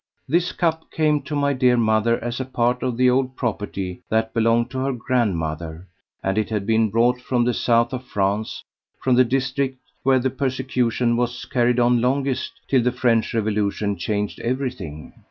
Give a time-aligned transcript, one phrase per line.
[0.27, 4.33] This cup came to my dear mother as a part of the old property that
[4.33, 5.87] belonged to her grandmother,
[6.23, 8.63] and it had been brought from the south of France,
[8.99, 14.39] from the district where the persecution was carried on longest till the French revolution changed
[14.39, 15.13] everything.